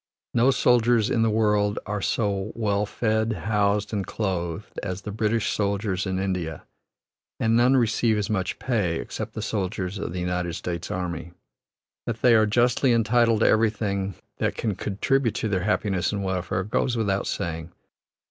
[0.33, 5.51] No soldiers in the world are so well fed, housed, and clothed as the British
[5.51, 6.63] soldiers in India,
[7.39, 11.33] and none receive as much pay, except the soldiers of the United States army.
[12.07, 16.63] That they are justly entitled to everything that can contribute to their happiness and welfare,
[16.63, 17.71] goes without saying.